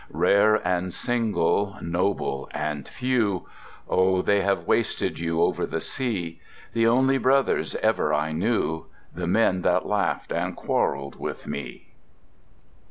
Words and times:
Rare 0.13 0.55
and 0.67 0.91
single! 0.91 1.77
Noble 1.79 2.47
and 2.55 2.87
few!... 2.87 3.47
Oh! 3.87 4.23
they 4.23 4.41
have 4.41 4.65
wasted 4.65 5.19
you 5.19 5.43
over 5.43 5.67
the 5.67 5.79
sea! 5.79 6.41
The 6.73 6.87
only 6.87 7.19
brothers 7.19 7.75
ever 7.83 8.11
I 8.11 8.31
knew, 8.31 8.87
The 9.13 9.27
men 9.27 9.61
that 9.61 9.85
laughed 9.85 10.31
and 10.31 10.55
quarrelled 10.55 11.19
with 11.19 11.45
me. 11.45 11.89